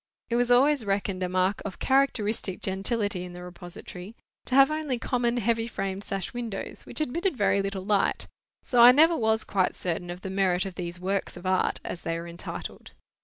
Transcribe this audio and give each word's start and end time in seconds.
It 0.31 0.35
was 0.35 0.49
always 0.49 0.83
reckoned 0.83 1.21
a 1.21 1.29
mark 1.29 1.61
of 1.63 1.77
characteristic 1.77 2.59
gentility 2.59 3.23
in 3.23 3.33
the 3.33 3.43
repository, 3.43 4.15
to 4.45 4.55
have 4.55 4.71
only 4.71 4.97
common 4.97 5.37
heavy 5.37 5.67
framed 5.67 6.03
sash 6.03 6.33
windows, 6.33 6.87
which 6.87 6.99
admitted 7.01 7.37
very 7.37 7.61
little 7.61 7.83
light, 7.83 8.25
so 8.63 8.81
I 8.81 8.93
never 8.93 9.15
was 9.15 9.43
quite 9.43 9.75
certain 9.75 10.09
of 10.09 10.21
the 10.21 10.31
merit 10.31 10.65
of 10.65 10.73
these 10.73 10.99
Works 10.99 11.37
of 11.37 11.45
Art 11.45 11.79
as 11.85 12.01
they 12.01 12.17
were 12.19 12.27
entitled. 12.27 12.93